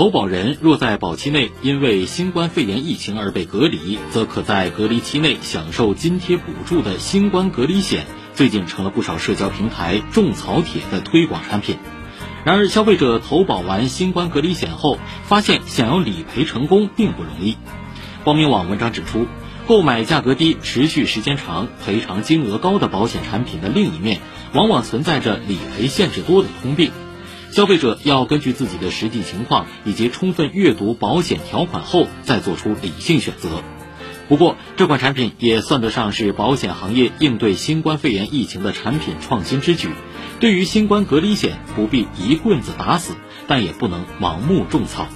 [0.00, 11.76] 投保人若在保期内因为新冠肺炎疫情而被隔离，则可在隔离期内享受津贴补助的新冠隔离险，最近成了不少社交平台种草帖的推广产品。
[12.46, 17.58] 然而，消费者投保完新冠隔离险后，发现想要理赔成功并不容易。
[18.24, 19.26] 光明网文章指出，
[19.66, 24.22] 购买价格低、持续时间长、赔偿金额高的保险产品的另一面，
[24.54, 26.90] 往往存在着理赔限制多的通病。
[27.52, 33.62] 消费者要根据自己的实际情况以及充分阅读保险条款后，再做出理性选择。
[34.28, 39.88] 不过，这款产品也算得上是保险行业应对新冠肺炎疫情的产品创新之举。
[40.38, 43.14] 对于新冠隔离险，不必一棍子打死，
[43.48, 45.08] 但也不能盲目种草。